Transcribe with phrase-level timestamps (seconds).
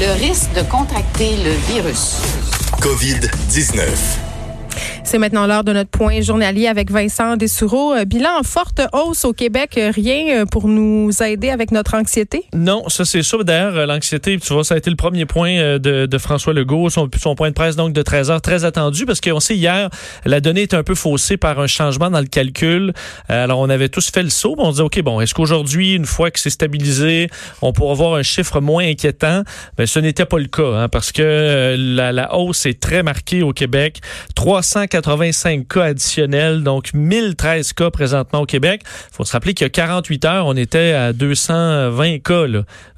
[0.00, 2.18] le risque de contracter le virus.
[2.80, 3.88] COVID-19.
[5.10, 7.94] C'est maintenant l'heure de notre point journalier avec Vincent Dessoureau.
[7.94, 9.78] Euh, bilan en forte hausse au Québec.
[9.78, 12.44] Euh, rien euh, pour nous aider avec notre anxiété?
[12.52, 13.38] Non, ça c'est ça.
[13.38, 17.48] D'ailleurs, l'anxiété, tu vois, ça a été le premier point de, François Legault, son, point
[17.48, 19.88] de presse donc de 13 heures, très attendu parce qu'on sait hier,
[20.26, 22.92] la donnée est un peu faussée par un changement dans le calcul.
[23.30, 24.56] Alors, on avait tous fait le saut.
[24.58, 27.30] On disait, OK, bon, est-ce qu'aujourd'hui, une fois que c'est stabilisé,
[27.62, 29.42] on pourra avoir un chiffre moins inquiétant?
[29.78, 33.42] Mais ce n'était pas le cas hein, parce que la, la hausse est très marquée
[33.42, 34.02] au Québec.
[34.34, 38.82] 340 85 cas additionnels, donc 1013 cas présentement au Québec.
[38.84, 42.38] Il faut se rappeler qu'il y a 48 heures, on était à 220 cas.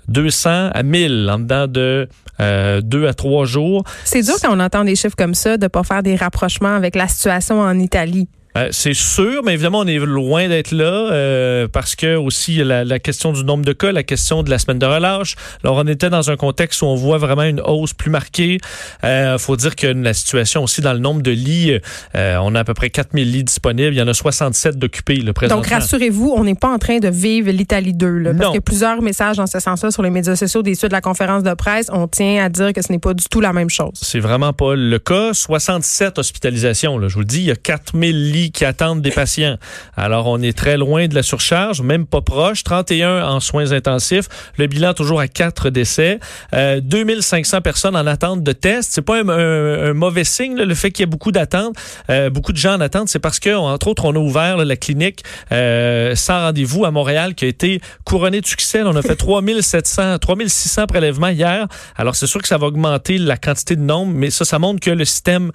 [0.08, 2.08] 200 à 1000 en dedans de
[2.40, 3.84] euh, deux à trois jours.
[4.04, 6.74] C'est dur quand on entend des chiffres comme ça de ne pas faire des rapprochements
[6.74, 8.26] avec la situation en Italie.
[8.56, 12.84] Euh, c'est sûr, mais évidemment, on est loin d'être là euh, parce que aussi la,
[12.84, 15.36] la, question du nombre de cas, la question de la semaine de relâche.
[15.62, 18.58] Alors, on était dans un contexte où on voit vraiment une hausse plus marquée.
[19.02, 21.78] Il euh, faut dire que la situation aussi dans le nombre de lits,
[22.16, 23.94] euh, on a à peu près 4000 lits disponibles.
[23.94, 25.62] Il y en a 67 d'occupés le présentement.
[25.62, 28.08] Donc, rassurez-vous, on n'est pas en train de vivre l'Italie 2.
[28.18, 30.96] Là, parce que plusieurs messages dans ce sens-là sur les médias sociaux des suites de
[30.96, 31.86] la conférence de presse.
[31.92, 33.92] On tient à dire que ce n'est pas du tout la même chose.
[33.94, 35.34] C'est vraiment pas le cas.
[35.34, 36.98] 67 hospitalisations.
[36.98, 39.56] Là, je vous le dis, il y a 4000 lits qui attendent des patients.
[39.96, 42.64] Alors, on est très loin de la surcharge, même pas proche.
[42.64, 44.28] 31 en soins intensifs.
[44.56, 46.18] Le bilan toujours à 4 décès.
[46.54, 48.92] Euh, 2500 personnes en attente de tests.
[48.92, 51.76] C'est pas un, mauvais signe, le fait qu'il y ait beaucoup d'attentes.
[52.08, 53.08] Euh, beaucoup de gens en attente.
[53.08, 57.34] C'est parce que, entre autres, on a ouvert la clinique euh, sans rendez-vous à Montréal
[57.34, 58.82] qui a été couronnée de succès.
[58.82, 61.66] on a fait 3700, 3600 prélèvements hier.
[61.96, 64.80] Alors, c'est sûr que ça va augmenter la quantité de nombre, mais ça, ça montre
[64.80, 65.50] que le système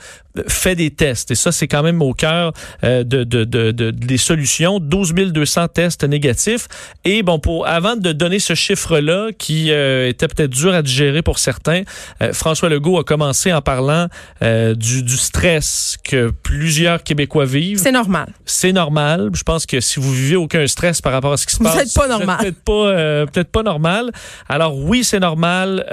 [0.47, 1.31] fait des tests.
[1.31, 2.53] Et ça, c'est quand même au cœur
[2.84, 4.80] de, de, de, de, des solutions.
[4.80, 6.68] 12 200 tests négatifs.
[7.04, 11.22] Et bon, pour avant de donner ce chiffre-là, qui euh, était peut-être dur à digérer
[11.22, 11.84] pour certains,
[12.22, 14.08] euh, François Legault a commencé en parlant
[14.42, 17.80] du, du stress que plusieurs Québécois vivent.
[17.80, 18.28] C'est normal.
[18.46, 19.30] C'est normal.
[19.34, 21.66] Je pense que si vous vivez aucun stress par rapport à ce qui se vous
[21.66, 22.38] passe, êtes pas normal.
[22.40, 24.12] Peut-être pas, peut-être pas normal.
[24.50, 25.86] Alors oui, c'est normal.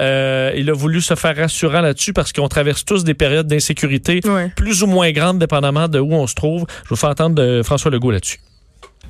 [0.55, 4.21] il a voulu se faire rassurant là-dessus parce qu'on traverse tous des périodes d'insécurité
[4.55, 6.65] plus ou moins grandes, dépendamment de où on se trouve.
[6.83, 8.39] Je vous fais entendre François Legault là-dessus.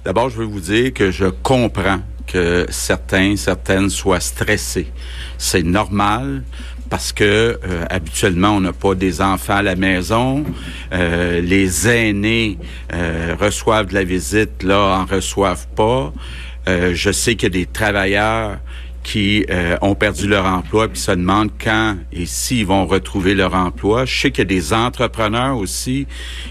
[0.05, 4.87] D'abord, je veux vous dire que je comprends que certains, certaines soient stressés.
[5.37, 6.43] C'est normal
[6.89, 7.23] parce que
[7.63, 10.43] euh, habituellement on n'a pas des enfants à la maison,
[10.91, 12.57] euh, les aînés
[12.93, 16.13] euh, reçoivent de la visite, là en reçoivent pas.
[16.67, 18.59] je sais qu'il y a des travailleurs
[19.03, 23.53] qui euh, ont perdu leur emploi puis se demandent quand et s'ils vont retrouver leur
[23.53, 24.05] emploi.
[24.05, 26.07] Je sais qu'il y a des entrepreneurs aussi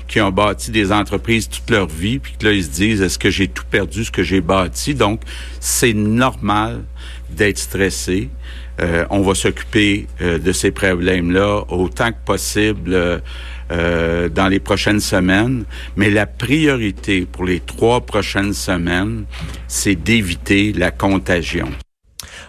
[0.07, 3.19] qui ont bâti des entreprises toute leur vie puis que là ils se disent est-ce
[3.19, 4.95] que j'ai tout perdu ce que j'ai bâti?
[4.95, 5.23] Donc
[5.61, 6.85] c'est normal
[7.31, 8.29] d'être stressé.
[8.81, 13.23] Euh, on va s'occuper euh, de ces problèmes-là autant que possible
[13.71, 15.65] euh, dans les prochaines semaines.
[15.97, 19.25] Mais la priorité pour les trois prochaines semaines,
[19.69, 21.69] c'est d'éviter la contagion.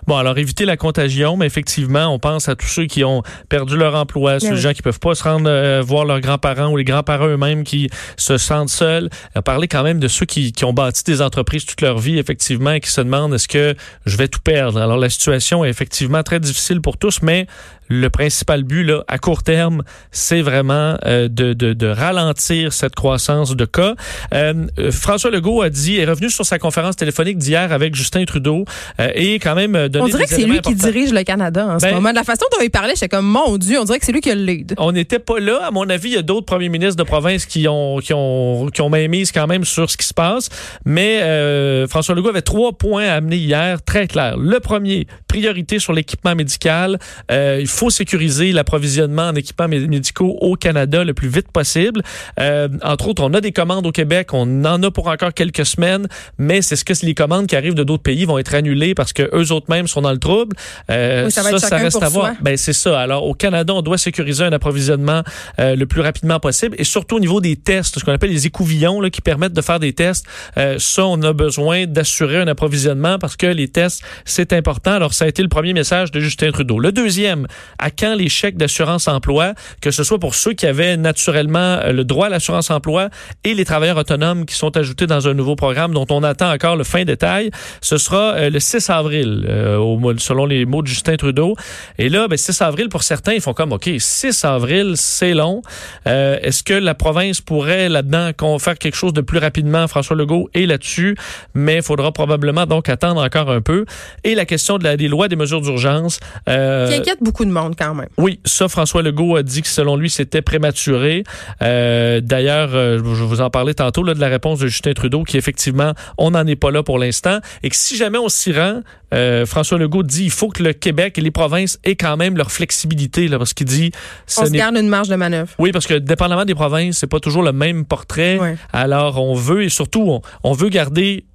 [0.08, 3.78] Bon, alors éviter la contagion, mais effectivement, on pense à tous ceux qui ont perdu
[3.78, 6.84] leur emploi, ceux gens qui peuvent pas se rendre euh, voir leurs grands-parents ou les
[6.84, 9.09] grands-parents eux-mêmes qui se sentent seuls.
[9.36, 12.18] a parler quand même de ceux qui, qui, ont bâti des entreprises toute leur vie,
[12.18, 13.75] effectivement, et qui se demandent est-ce que
[14.06, 14.81] je vais tout perdre?
[14.81, 17.47] Alors la situation est effectivement très difficile pour tous, mais
[17.90, 22.96] le principal but là, à court terme, c'est vraiment euh, de, de, de, ralentir cette
[22.96, 23.96] croissance de cas.
[24.34, 28.66] Euh, François Legault a dit, est revenu sur sa conférence téléphonique d'hier avec Justin Trudeau
[29.00, 31.79] euh, et quand même donné On dirait que c'est lui qui dirige le Canada en
[31.79, 32.09] ce ben, moment.
[32.09, 34.21] De la façon dont il parlait, j'étais comme, mon Dieu, on dirait que c'est lui
[34.21, 34.75] qui a le lead.
[34.77, 35.59] On n'était pas là.
[35.63, 38.67] À mon avis, il y a d'autres premiers ministres de province qui ont, qui ont,
[38.73, 40.49] qui ont mise quand même sur ce qui se passe.
[40.85, 44.37] Mais euh, François Legault avait trois points à amener hier, très clairs.
[44.37, 46.99] Le premier, priorité sur l'équipement médical.
[47.31, 52.01] Euh, il faut sécuriser l'approvisionnement en équipements médicaux au Canada le plus vite possible.
[52.39, 55.65] Euh, entre autres, on a des commandes au Québec, on en a pour encore quelques
[55.65, 58.93] semaines, mais c'est ce que les commandes qui arrivent de d'autres pays vont être annulées
[58.93, 60.55] parce que eux autres mêmes sont dans le trouble.
[60.90, 62.34] Euh, ça, ça, reste à voir.
[62.41, 62.99] Ben c'est ça.
[62.99, 65.23] Alors au Canada, on doit sécuriser un approvisionnement
[65.59, 68.46] euh, le plus rapidement possible et surtout au niveau des tests, ce qu'on appelle les
[68.46, 70.25] écouvillons là, qui permettent de faire des tests.
[70.58, 74.91] Euh, ça, on a besoin d'assurer un approvisionnement parce que les tests c'est important.
[74.91, 76.79] Alors ça a été le premier message de Justin Trudeau.
[76.79, 77.47] Le deuxième,
[77.79, 81.91] à quand les chèques d'assurance emploi, que ce soit pour ceux qui avaient naturellement euh,
[81.91, 83.09] le droit à l'assurance emploi
[83.43, 86.75] et les travailleurs autonomes qui sont ajoutés dans un nouveau programme dont on attend encore
[86.75, 87.52] le fin détail.
[87.81, 89.46] Ce sera le 6 avril.
[89.73, 91.55] Euh, au, selon les mots de Justin Trudeau.
[91.97, 95.61] Et là, ben, 6 avril, pour certains, ils font comme, OK, 6 avril, c'est long.
[96.08, 99.87] Euh, Est-ce que la province pourrait là-dedans qu'on faire quelque chose de plus rapidement?
[99.87, 101.16] François Legault est là-dessus,
[101.53, 103.85] mais il faudra probablement donc attendre encore un peu.
[104.23, 106.20] Et la question de la, des lois, des mesures d'urgence.
[106.49, 108.09] euh, Qui inquiète beaucoup de monde quand même.
[108.17, 111.23] oui, ça, François Legault a dit que selon lui, c'était prématuré.
[111.61, 115.23] Euh, D'ailleurs, euh, je vous en parler tantôt là, de la réponse de Justin Trudeau,
[115.23, 117.40] qui effectivement, on n'en est pas là pour l'instant.
[117.64, 118.81] Et que si jamais on s'y rend,
[119.13, 122.35] euh, François Legault dit il faut que le Québec et les provinces aient quand même
[122.37, 123.91] leur flexibilité, là, parce qu'il dit...
[124.27, 125.49] ce On se garde une marge de manœuvre.
[125.59, 128.37] oui, parce que dépendamment des provinces, c'est pas toujours le même portrait.
[128.39, 128.55] Ouais.
[128.71, 131.25] Alors, on veut, et surtout, on, on veut garder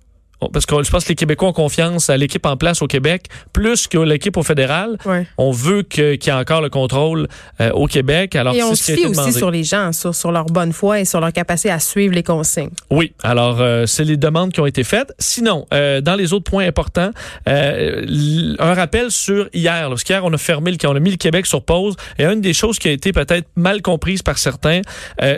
[0.52, 3.26] parce que je pense que les Québécois ont confiance à l'équipe en place au Québec,
[3.52, 4.96] plus que l'équipe au fédéral.
[5.04, 5.26] Ouais.
[5.36, 7.28] On veut que- qu'il y ait encore le contrôle
[7.60, 8.36] euh, au Québec.
[8.36, 9.32] Alors, Et on se fie aussi demandé.
[9.32, 12.22] sur les gens, sur, sur leur bonne foi et sur leur capacité à suivre les
[12.22, 12.70] consignes.
[12.90, 15.12] Oui, alors euh, c'est les demandes qui ont été faites.
[15.18, 17.10] Sinon, euh, dans les autres points importants,
[17.46, 19.82] un rappel sur hier.
[19.82, 21.96] là, Parce qu'hier, on a fermé, le, on a mis le Québec sur pause.
[22.18, 24.82] Et une des choses qui a été peut-être mal comprise par certains,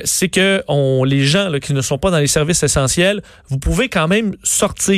[0.05, 3.59] c'est que on, les gens là, qui ne sont pas dans les services essentiels, vous
[3.59, 4.90] pouvez quand même sortir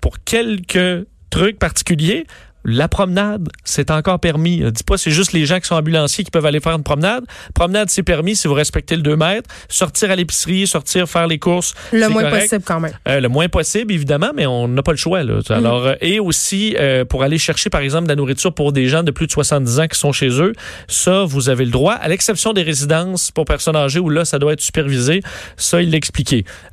[0.00, 2.26] pour quelques trucs particuliers.
[2.66, 4.62] La promenade, c'est encore permis.
[4.72, 7.24] Dis pas c'est juste les gens qui sont ambulanciers qui peuvent aller faire une promenade.
[7.54, 9.48] Promenade, c'est permis si vous respectez le 2 mètres.
[9.68, 12.42] Sortir à l'épicerie, sortir faire les courses, Le moins correct.
[12.42, 12.92] possible quand même.
[13.08, 15.22] Euh, le moins possible, évidemment, mais on n'a pas le choix.
[15.22, 15.40] Là.
[15.50, 18.86] Alors, euh, et aussi, euh, pour aller chercher, par exemple, de la nourriture pour des
[18.86, 20.52] gens de plus de 70 ans qui sont chez eux,
[20.88, 24.38] ça, vous avez le droit, à l'exception des résidences pour personnes âgées où là, ça
[24.38, 25.20] doit être supervisé.
[25.56, 25.92] Ça, il.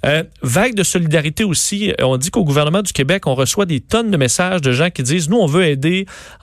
[0.06, 1.92] Euh, vague de solidarité aussi.
[1.92, 4.90] Euh, On dit qu'au gouvernement du Québec, on reçoit des tonnes de messages de gens
[4.90, 5.82] qui disent, nous, on veut aider.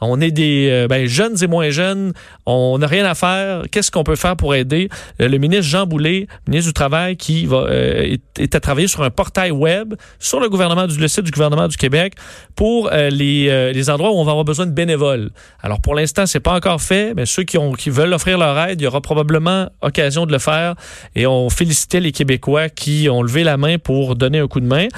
[0.01, 2.13] On est des euh, ben, jeunes et moins jeunes.
[2.47, 3.63] On n'a rien à faire.
[3.71, 4.89] Qu'est-ce qu'on peut faire pour aider?
[5.21, 9.03] Euh, le ministre Jean Boulet, ministre du Travail, qui va, euh, est, à travailler sur
[9.03, 12.15] un portail web sur le gouvernement du le site du gouvernement du Québec
[12.55, 15.31] pour euh, les, euh, les endroits où on va avoir besoin de bénévoles.
[15.63, 18.59] Alors pour l'instant, c'est pas encore fait, mais ceux qui ont qui veulent offrir leur
[18.59, 20.75] aide, il y aura probablement occasion de le faire.
[21.15, 24.67] Et on félicitait les Québécois qui ont levé la main pour donner un coup de
[24.67, 24.89] main.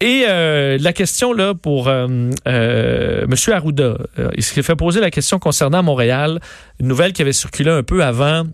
[0.00, 4.98] Et euh, la question là pour euh, euh, Monsieur Arruda, euh, il s'est fait poser
[4.98, 6.40] la question concernant Montréal,
[6.80, 8.44] une nouvelle qui avait circulé un peu avant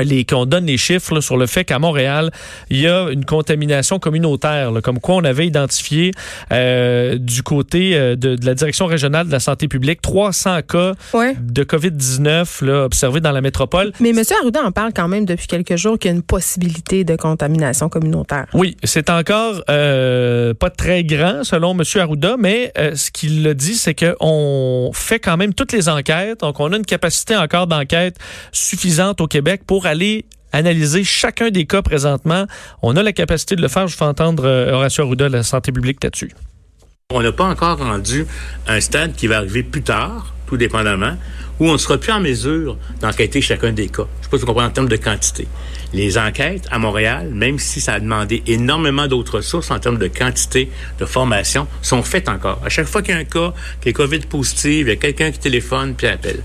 [0.00, 2.30] les qu'on donne les chiffres là, sur le fait qu'à Montréal,
[2.70, 6.12] il y a une contamination communautaire, là, comme quoi on avait identifié
[6.52, 10.92] euh, du côté euh, de, de la direction régionale de la santé publique 300 cas
[11.12, 11.34] Ouais.
[11.40, 13.92] de COVID-19 là, observés dans la métropole.
[14.00, 14.22] Mais M.
[14.40, 17.88] Arruda en parle quand même depuis quelques jours qu'il y a une possibilité de contamination
[17.88, 18.46] communautaire.
[18.54, 21.82] Oui, c'est encore euh, pas très grand selon M.
[22.00, 26.40] Arruda, mais euh, ce qu'il a dit, c'est qu'on fait quand même toutes les enquêtes.
[26.40, 28.16] Donc, on a une capacité encore d'enquête
[28.52, 32.46] suffisante au Québec pour aller analyser chacun des cas présentement.
[32.82, 33.88] On a la capacité de le faire.
[33.88, 36.32] Je fais entendre euh, Horacio Arruda de la santé publique là-dessus.
[37.10, 38.26] On n'a pas encore rendu
[38.68, 41.16] un stade qui va arriver plus tard, tout dépendamment,
[41.60, 44.04] où on ne sera plus en mesure d'enquêter chacun des cas.
[44.04, 45.46] Je ne sais pas si vous comprenez en termes de quantité.
[45.92, 50.08] Les enquêtes à Montréal, même si ça a demandé énormément d'autres ressources en termes de
[50.08, 52.60] quantité de formation, sont faites encore.
[52.64, 53.52] À chaque fois qu'il y a un cas
[53.82, 56.42] qui est COVID positif, il y a quelqu'un qui téléphone puis appelle.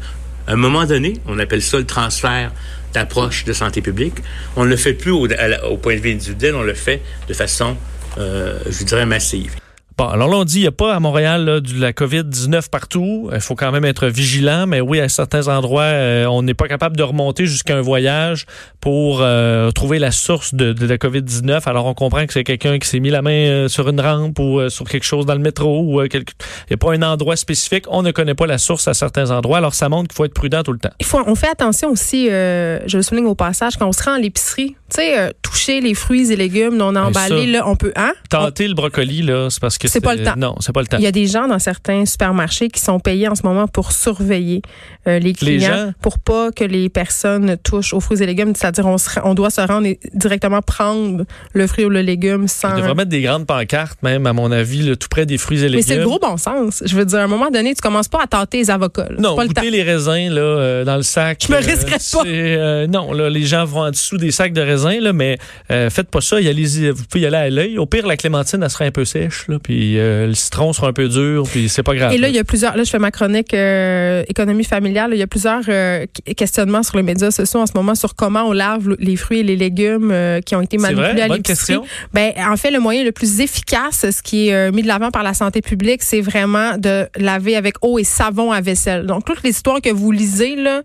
[0.48, 2.52] À un moment donné, on appelle ça le transfert
[2.98, 4.18] d'approche de santé publique.
[4.56, 7.78] On ne le fait plus au point de vue individuel, on le fait de façon,
[8.18, 9.56] euh, je dirais, massive.
[9.98, 12.70] Bon, alors là, on dit il n'y a pas à Montréal là, de la COVID-19
[12.70, 13.32] partout.
[13.34, 16.68] Il faut quand même être vigilant, mais oui, à certains endroits, euh, on n'est pas
[16.68, 18.46] capable de remonter jusqu'à un voyage
[18.80, 21.68] pour euh, trouver la source de, la COVID-19.
[21.68, 24.38] Alors, on comprend que c'est quelqu'un qui s'est mis la main euh, sur une rampe
[24.38, 26.32] ou sur quelque chose dans le métro ou quelque...
[26.70, 27.86] il n'y a pas un endroit spécifique.
[27.90, 29.58] On ne connaît pas la source à certains endroits.
[29.58, 30.94] Alors, ça montre qu'il faut être prudent tout le temps.
[31.00, 34.14] Il faut, on fait attention aussi, je le souligne au passage, quand on se rend
[34.14, 37.52] à l'épicerie, tu sais, euh, toucher les fruits et légumes non emballés, ça.
[37.60, 38.14] là, on peut, hein?
[38.30, 40.36] Tenter le brocoli, là, c'est parce que C'est pas le temps.
[40.38, 40.98] Non, c'est pas le temps.
[40.98, 43.92] Il y a des gens dans certains supermarchés qui sont payés en ce moment pour
[43.92, 44.62] surveiller
[45.08, 45.92] euh, les clients, gens?
[46.02, 48.54] pour pas que les personnes touchent aux fruits et légumes.
[48.56, 52.70] C'est-à-dire, on, on doit se rendre et directement prendre le fruit ou le légume sans.
[52.76, 55.60] Il devrait mettre des grandes pancartes, même, à mon avis, là, tout près des fruits
[55.60, 55.78] et légumes.
[55.78, 56.84] Mais c'est le gros bon sens.
[56.86, 59.08] Je veux dire, à un moment donné, tu commences pas à tâter les avocats.
[59.10, 59.16] là.
[59.20, 59.62] Non, pas le temps.
[59.62, 61.44] goûter les raisins là, euh, dans le sac.
[61.48, 62.88] Je me risquerais pas.
[62.88, 65.38] non, là, les gens vont en dessous des sacs de raisins, là, mais
[65.72, 66.40] euh, faites pas ça.
[66.40, 67.78] Y allez, vous pouvez y aller à l'œil.
[67.78, 70.88] Au pire, la clémentine, elle sera un peu sèche, là, puis euh, le citron sera
[70.88, 72.14] un peu dur, puis c'est pas grave.
[72.14, 72.76] Et là, il y a plusieurs.
[72.78, 75.12] Là, je fais ma chronique euh, économie familiale.
[75.14, 78.44] Il y a plusieurs qu- questionnements sur les médias sociaux en ce moment sur comment
[78.44, 80.14] on lave les fruits et les légumes
[80.46, 81.22] qui ont été manipulés vrai?
[81.22, 81.80] à l'épicerie.
[82.14, 85.24] Ben, en fait, le moyen le plus efficace, ce qui est mis de l'avant par
[85.24, 89.06] la santé publique, c'est vraiment de laver avec eau et savon à vaisselle.
[89.06, 90.82] Donc, toutes les histoires que vous lisez, là,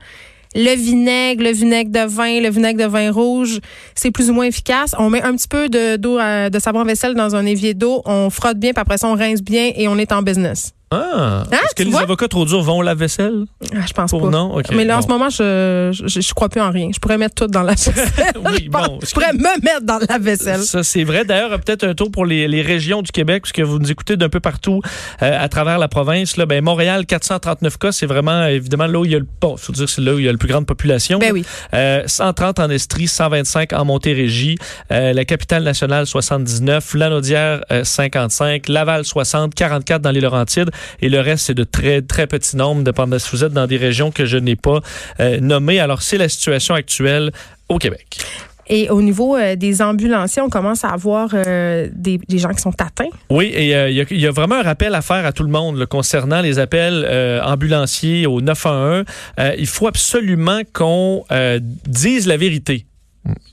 [0.54, 3.60] le vinaigre, le vinaigre de vin, le vinaigre de vin rouge,
[3.94, 4.94] c'est plus ou moins efficace.
[4.98, 8.02] On met un petit peu de, d'eau à- de savon vaisselle dans un évier d'eau,
[8.04, 10.72] on frotte bien, puis après ça, on rince bien et on est en business.
[10.92, 12.02] Ah, Hein, est-ce que les vois?
[12.02, 13.44] avocats trop durs vont la vaisselle?
[13.74, 14.30] Ah, je pense Pour pas.
[14.30, 14.60] non?
[14.74, 16.90] Mais là, en ce moment, je, je, je crois plus en rien.
[16.94, 17.94] Je pourrais mettre tout dans la vaisselle.
[18.44, 18.98] Oui, je, pense- bon.
[19.06, 20.60] je pourrais me mettre dans la vaisselle.
[20.62, 21.24] Ça, c'est vrai.
[21.24, 24.28] D'ailleurs, peut-être un tour pour les, les régions du Québec, puisque vous nous écoutez d'un
[24.28, 24.80] peu partout
[25.22, 26.36] euh, à travers la province.
[26.36, 29.56] Là, ben, Montréal, 439 cas, c'est vraiment, évidemment, là où il y a le, bon,
[29.56, 31.18] faut dire, c'est là où il y a la plus grande population.
[31.18, 31.44] Ben oui.
[31.74, 34.56] Euh, 130 en Estrie, 125 en Montérégie,
[34.90, 40.70] euh, la capitale nationale 79, Lanaudière euh, 55, Laval 60, 44 dans les Laurentides
[41.00, 43.76] et le reste c'est de très très petits nombres dépendant si vous êtes dans des
[43.76, 44.80] régions que je n'ai pas
[45.20, 45.80] euh, nommées.
[45.80, 47.30] Alors c'est la situation actuelle
[47.68, 48.18] au Québec.
[48.68, 52.62] Et au niveau euh, des ambulanciers, on commence à avoir euh, des, des gens qui
[52.62, 53.10] sont atteints?
[53.28, 55.32] Oui, et euh, il y, a- il y a vraiment un rappel à faire à
[55.32, 57.04] tout le monde là, concernant les appels
[57.44, 59.04] ambulanciers au 911.
[59.40, 61.24] Euh, il faut absolument qu'on
[61.86, 62.86] dise la vérité.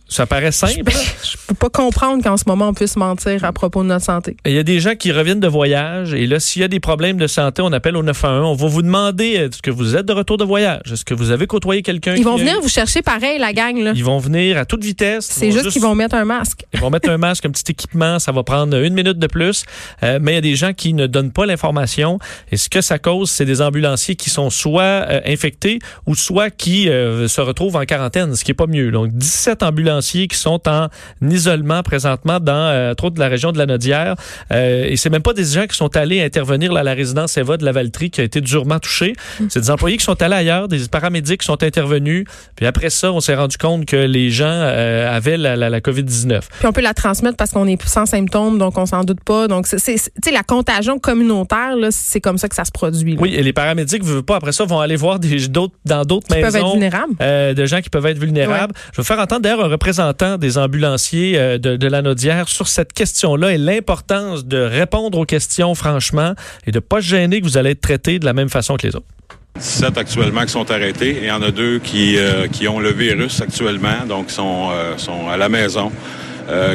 [0.07, 0.91] Ça paraît simple.
[1.23, 4.35] Je peux pas comprendre qu'en ce moment, on puisse mentir à propos de notre santé.
[4.45, 6.79] Il y a des gens qui reviennent de voyage et là, s'il y a des
[6.79, 8.45] problèmes de santé, on appelle au 911.
[8.45, 10.91] On va vous demander euh, est-ce que vous êtes de retour de voyage?
[10.91, 13.77] Est-ce que vous avez côtoyé quelqu'un Ils vont venir vous chercher pareil, la gang.
[13.77, 13.91] là.
[13.95, 15.27] Ils vont venir à toute vitesse.
[15.29, 16.65] C'est juste qu'ils vont mettre un masque.
[16.73, 19.65] Ils vont mettre un masque, un petit équipement, ça va prendre une minute de plus.
[20.01, 22.17] Euh, mais il y a des gens qui ne donnent pas l'information.
[22.51, 26.49] Et ce que ça cause, c'est des ambulanciers qui sont soit euh, infectés ou soit
[26.49, 28.89] qui euh, se retrouvent en quarantaine, ce qui est pas mieux.
[28.89, 30.88] Donc 17 ambulanciers qui sont en
[31.22, 34.16] isolement présentement dans euh, trop de la région de la Nodière.
[34.51, 37.38] Euh, et c'est même pas des gens qui sont allés intervenir là, à la résidence
[37.38, 39.13] Eva de la Valtrie qui a été durement touchée.
[39.50, 42.25] C'est des employés qui sont allés ailleurs, des paramédics qui sont intervenus.
[42.56, 45.80] Puis après ça, on s'est rendu compte que les gens euh, avaient la, la, la
[45.82, 46.39] COVID-19.
[46.60, 49.48] Puis on peut la transmettre parce qu'on est sans symptômes, donc on s'en doute pas.
[49.48, 49.96] Donc, c'est,
[50.32, 53.16] la contagion communautaire, c'est comme ça que ça se produit.
[53.16, 53.22] là.
[53.22, 56.36] Oui, et les paramédics, pas, après ça, vont aller voir des, d'autres, dans d'autres Qui
[56.36, 56.46] maisons.
[56.51, 57.13] peuvent être vulnérables.
[57.22, 58.74] euh, de gens qui peuvent être vulnérables.
[58.94, 63.53] Je vais faire entendre un représentant des ambulanciers euh, de, la Naudière sur cette question-là
[63.53, 66.34] et l'importance de répondre aux questions franchement
[66.68, 68.88] et de pas se gêner que vous allez être traité de la même façon que
[68.88, 69.06] les autres.
[69.56, 72.79] 17 actuellement qui sont arrêtés et il y en a deux qui, euh, qui ont
[72.79, 75.91] le virus actuellement, donc sont, euh, sont à la maison,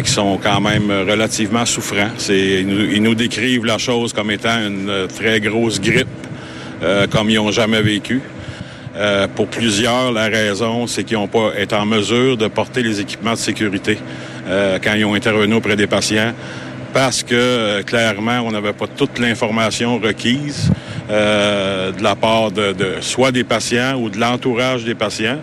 [0.04, 2.12] qui sont quand même relativement souffrants.
[2.28, 6.06] Ils, nous, ils nous décrivent la chose comme étant une très grosse grippe,
[7.10, 8.22] comme ils n'ont jamais vécu.
[8.96, 13.00] Euh, pour plusieurs, la raison, c'est qu'ils n'ont pas été en mesure de porter les
[13.00, 13.98] équipements de sécurité
[14.46, 16.32] euh, quand ils ont intervenu auprès des patients
[16.94, 20.70] parce que euh, clairement, on n'avait pas toute l'information requise
[21.10, 25.40] euh, de la part de, de soit des patients ou de l'entourage des patients.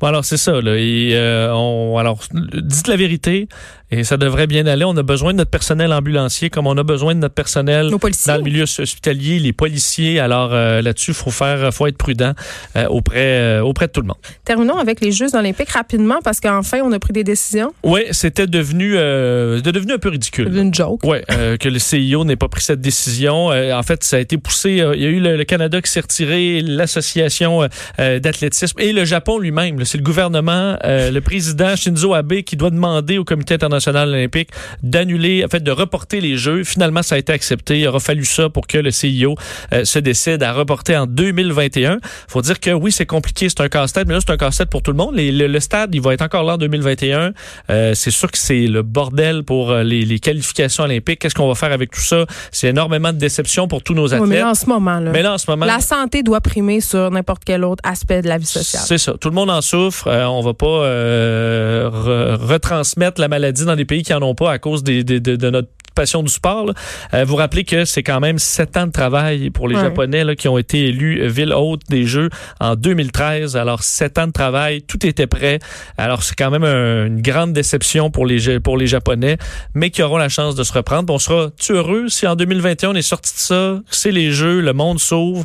[0.00, 0.60] Bon, alors c'est ça.
[0.60, 0.72] Là.
[0.72, 3.48] Euh, on, alors, dites la vérité
[3.90, 4.84] et ça devrait bien aller.
[4.84, 8.36] On a besoin de notre personnel ambulancier comme on a besoin de notre personnel dans
[8.36, 10.20] le milieu hospitalier, les policiers.
[10.20, 12.32] Alors euh, là-dessus, faut faire, faut être prudent
[12.76, 14.16] euh, auprès, euh, auprès de tout le monde.
[14.44, 17.72] Terminons avec les Jeux olympiques rapidement parce qu'enfin, on a pris des décisions.
[17.82, 20.56] Oui, c'était devenu, euh, devenu un peu ridicule.
[20.56, 21.00] Une joke.
[21.04, 23.46] Oui, que le CIO n'ait pas pris cette décision.
[23.46, 24.70] En fait, ça a été poussé.
[24.94, 27.68] il y a eu le, le Canada qui s'est retiré, l'association
[27.98, 29.84] d'athlétisme et le Japon lui-même.
[29.84, 34.50] C'est le gouvernement, le président Shinzo Abe qui doit demander au Comité international olympique
[34.82, 36.64] d'annuler, en fait, de reporter les Jeux.
[36.64, 37.78] Finalement, ça a été accepté.
[37.80, 39.34] Il aura fallu ça pour que le CIO
[39.72, 41.98] euh, se décide à reporter en 2021.
[42.28, 44.82] Faut dire que oui, c'est compliqué, c'est un casse-tête, mais là, c'est un casse-tête pour
[44.82, 45.14] tout le monde.
[45.14, 47.32] Les- le, le stade, il va être encore là en 2021.
[47.70, 51.20] Euh, c'est sûr que c'est le bordel pour euh, les, les qualifications olympiques.
[51.20, 52.26] Qu'est-ce qu'on va faire avec tout ça?
[52.52, 54.40] C'est énormément de déception pour tous nos Oui, mais athlètes.
[54.40, 57.10] là, en ce moment, là, mais là, en ce moment, la santé doit primer sur
[57.10, 58.82] n'importe quel autre aspect de la vie sociale.
[58.86, 59.14] c'est ça.
[59.20, 60.06] Tout le monde en souffre.
[60.08, 64.52] Euh, on va pas re- retransmettre la maladie dans des pays qui en ont pas
[64.52, 66.66] à cause des- des- de, de notre passion du sport.
[66.66, 66.74] là.
[67.14, 69.82] Euh, vous rappelez que c'est quand même sept ans de travail pour les Ouais.
[69.82, 73.56] Japonais là, qui ont été élus ville haute des Jeux en 2013.
[73.56, 75.58] Alors sept ans de travail, tout était prêt.
[75.98, 79.36] Alors c'est quand même un- une grande déception pour les pour les Japonais,
[79.74, 81.12] mais qui auront la chance de se reprendre.
[81.12, 84.60] On sera tu heureux si en 2021 on est sorti de ça, c'est les Jeux,
[84.60, 85.44] le monde s'ouvre.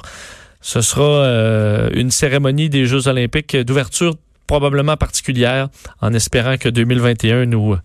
[0.62, 4.16] Ce sera euh, une cérémonie des Jeux olympiques d'ouverture
[4.48, 5.70] probablement particulière,
[6.02, 7.76] en espérant que 2021 nous,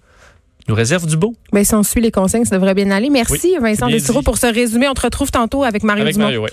[0.69, 1.35] nous réserve du beau.
[1.53, 3.11] Ben, si on suit les consignes, ça devrait bien aller.
[3.11, 4.01] Merci, Oui, Vincent dit.
[4.25, 4.89] pour ce résumé.
[4.89, 6.27] On te retrouve tantôt avec Mario Avec Dumont.
[6.27, 6.51] Mario, ouais.